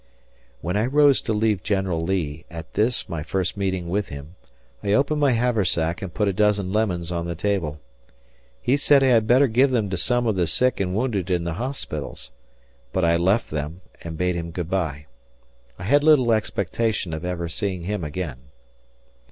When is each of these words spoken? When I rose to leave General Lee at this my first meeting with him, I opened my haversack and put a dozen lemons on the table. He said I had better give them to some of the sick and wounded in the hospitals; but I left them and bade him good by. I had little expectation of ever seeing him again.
When 0.61 0.77
I 0.77 0.87
rose 0.87 1.21
to 1.21 1.31
leave 1.31 1.61
General 1.61 2.01
Lee 2.01 2.43
at 2.49 2.73
this 2.73 3.07
my 3.07 3.21
first 3.21 3.55
meeting 3.55 3.87
with 3.87 4.09
him, 4.09 4.33
I 4.81 4.93
opened 4.93 5.21
my 5.21 5.33
haversack 5.33 6.01
and 6.01 6.11
put 6.11 6.27
a 6.27 6.33
dozen 6.33 6.73
lemons 6.73 7.11
on 7.11 7.27
the 7.27 7.35
table. 7.35 7.79
He 8.59 8.77
said 8.77 9.03
I 9.03 9.09
had 9.09 9.27
better 9.27 9.45
give 9.45 9.69
them 9.69 9.91
to 9.91 9.97
some 9.97 10.25
of 10.25 10.35
the 10.35 10.47
sick 10.47 10.79
and 10.79 10.95
wounded 10.95 11.29
in 11.29 11.43
the 11.43 11.53
hospitals; 11.53 12.31
but 12.91 13.05
I 13.05 13.15
left 13.15 13.51
them 13.51 13.81
and 14.01 14.17
bade 14.17 14.33
him 14.33 14.49
good 14.49 14.71
by. 14.71 15.05
I 15.77 15.83
had 15.83 16.03
little 16.03 16.31
expectation 16.31 17.13
of 17.13 17.23
ever 17.23 17.47
seeing 17.47 17.83
him 17.83 18.03
again. 18.03 18.39